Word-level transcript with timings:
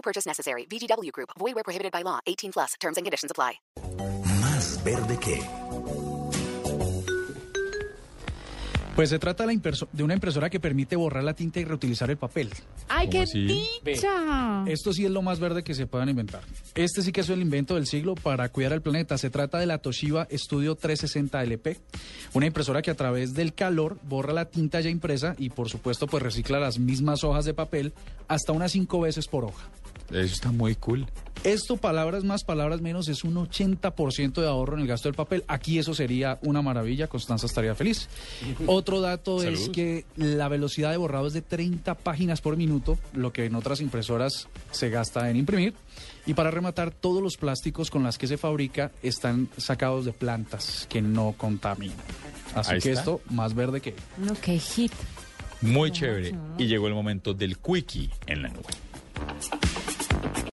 No 0.00 0.02
purchase 0.02 0.26
necessary. 0.26 0.64
VGW 0.64 1.12
Group. 1.12 1.30
Void 1.38 1.54
where 1.54 1.64
prohibited 1.64 1.92
by 1.92 2.02
law. 2.02 2.20
18 2.26 2.52
plus. 2.52 2.74
Terms 2.80 2.96
and 2.96 3.04
conditions 3.04 3.30
apply. 3.30 3.60
Más 4.40 4.82
verde 4.82 5.18
que. 5.18 5.42
Pues 8.96 9.08
se 9.08 9.18
trata 9.18 9.46
de, 9.46 10.02
una 10.02 10.14
impresora 10.14 10.50
que 10.50 10.60
permite 10.60 10.94
borrar 10.94 11.24
la 11.24 11.32
tinta 11.32 11.58
y 11.58 11.64
reutilizar 11.64 12.10
el 12.10 12.18
papel. 12.18 12.50
¡Ay, 12.88 13.08
qué 13.08 13.24
dicha! 13.82 14.64
Esto 14.66 14.92
sí 14.92 15.06
es 15.06 15.10
lo 15.10 15.22
más 15.22 15.40
verde 15.40 15.62
que 15.62 15.74
se 15.74 15.86
puedan 15.86 16.10
inventar. 16.10 16.42
Este 16.74 17.00
sí 17.00 17.10
que 17.10 17.22
es 17.22 17.28
el 17.30 17.40
invento 17.40 17.76
del 17.76 17.86
siglo 17.86 18.14
para 18.14 18.50
cuidar 18.50 18.74
el 18.74 18.82
planeta. 18.82 19.16
Se 19.16 19.30
trata 19.30 19.58
de 19.58 19.64
la 19.64 19.78
Toshiba 19.78 20.28
Studio 20.30 20.74
360 20.74 21.42
LP, 21.42 21.78
una 22.34 22.46
impresora 22.46 22.82
que 22.82 22.90
a 22.90 22.94
través 22.94 23.32
del 23.32 23.54
calor 23.54 23.98
borra 24.02 24.34
la 24.34 24.50
tinta 24.50 24.82
ya 24.82 24.90
impresa 24.90 25.34
y 25.38 25.48
por 25.48 25.70
supuesto 25.70 26.06
pues 26.06 26.22
recicla 26.22 26.58
las 26.58 26.78
mismas 26.78 27.24
hojas 27.24 27.46
de 27.46 27.54
papel 27.54 27.94
hasta 28.28 28.52
unas 28.52 28.72
cinco 28.72 29.00
veces 29.00 29.28
por 29.28 29.44
hoja. 29.44 29.70
Eso 30.10 30.34
está 30.34 30.50
muy 30.50 30.74
cool. 30.74 31.06
Esto, 31.42 31.78
palabras 31.78 32.22
más, 32.22 32.44
palabras 32.44 32.82
menos, 32.82 33.08
es 33.08 33.24
un 33.24 33.34
80% 33.36 34.42
de 34.42 34.46
ahorro 34.46 34.74
en 34.74 34.82
el 34.82 34.86
gasto 34.86 35.08
del 35.08 35.16
papel. 35.16 35.42
Aquí 35.48 35.78
eso 35.78 35.94
sería 35.94 36.38
una 36.42 36.60
maravilla, 36.60 37.06
Constanza 37.06 37.46
estaría 37.46 37.74
feliz. 37.74 38.08
Otro 38.66 39.00
dato 39.00 39.42
es 39.42 39.70
que 39.70 40.04
la 40.16 40.48
velocidad 40.48 40.90
de 40.90 40.98
borrado 40.98 41.28
es 41.28 41.32
de 41.32 41.40
30 41.40 41.94
páginas 41.94 42.42
por 42.42 42.58
minuto, 42.58 42.98
lo 43.14 43.32
que 43.32 43.46
en 43.46 43.54
otras 43.54 43.80
impresoras 43.80 44.48
se 44.70 44.90
gasta 44.90 45.30
en 45.30 45.36
imprimir. 45.36 45.74
Y 46.26 46.34
para 46.34 46.50
rematar, 46.50 46.90
todos 46.90 47.22
los 47.22 47.38
plásticos 47.38 47.90
con 47.90 48.02
las 48.02 48.18
que 48.18 48.26
se 48.26 48.36
fabrica 48.36 48.92
están 49.02 49.48
sacados 49.56 50.04
de 50.04 50.12
plantas 50.12 50.86
que 50.90 51.00
no 51.00 51.34
contaminan. 51.38 51.96
Así 52.54 52.74
Ahí 52.74 52.80
que 52.80 52.90
está. 52.90 53.00
esto, 53.00 53.20
más 53.30 53.54
verde 53.54 53.80
que... 53.80 53.94
No, 54.18 54.34
qué 54.34 54.58
hit. 54.58 54.92
Muy 55.62 55.90
chévere. 55.90 56.34
Y 56.58 56.66
llegó 56.66 56.86
el 56.86 56.94
momento 56.94 57.32
del 57.32 57.58
quickie 57.58 58.10
en 58.26 58.42
la 58.42 58.48
nube. 58.48 58.68